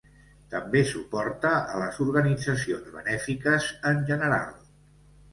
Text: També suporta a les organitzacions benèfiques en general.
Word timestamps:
També 0.51 0.79
suporta 0.91 1.51
a 1.73 1.81
les 1.83 1.99
organitzacions 2.05 2.87
benèfiques 2.95 3.67
en 3.91 4.01
general. 4.09 4.57